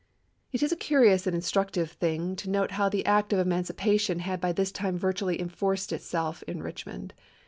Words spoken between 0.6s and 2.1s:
is a curious and instructive